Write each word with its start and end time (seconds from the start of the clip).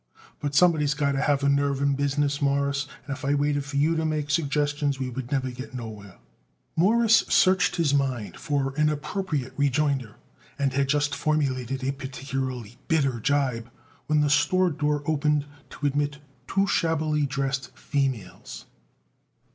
"But, 0.39 0.55
somebody's 0.55 0.95
got 0.95 1.11
to 1.11 1.21
have 1.21 1.43
nerve 1.43 1.79
in 1.79 1.91
a 1.91 1.93
business, 1.93 2.41
Mawruss, 2.41 2.87
and 3.05 3.15
if 3.15 3.23
I 3.23 3.35
waited 3.35 3.63
for 3.63 3.77
you 3.77 3.95
to 3.97 4.03
make 4.03 4.31
suggestions 4.31 4.99
we 4.99 5.11
would 5.11 5.31
never 5.31 5.51
get 5.51 5.75
nowhere." 5.75 6.15
Morris 6.75 7.17
searched 7.29 7.75
his 7.75 7.93
mind 7.93 8.35
for 8.37 8.73
an 8.77 8.89
appropriate 8.89 9.53
rejoinder, 9.57 10.15
and 10.57 10.73
had 10.73 10.89
just 10.89 11.13
formulated 11.13 11.83
a 11.83 11.91
particularly 11.91 12.79
bitter 12.87 13.19
jibe 13.19 13.69
when 14.07 14.21
the 14.21 14.29
store 14.31 14.71
door 14.71 15.03
opened 15.05 15.45
to 15.69 15.85
admit 15.85 16.17
two 16.47 16.65
shabbily 16.65 17.27
dressed 17.27 17.69
females. 17.77 18.65